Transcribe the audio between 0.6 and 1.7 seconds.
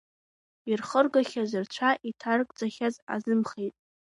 Ирхыргахьаз,